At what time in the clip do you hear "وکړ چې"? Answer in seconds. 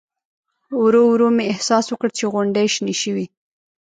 1.89-2.25